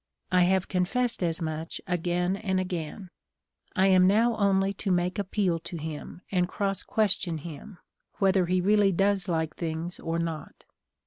[0.31, 3.11] I have confessed as much again and again;
[3.75, 7.77] I am now only to make appeal to him, and cross question him,
[8.17, 10.65] whether he really does like things or not.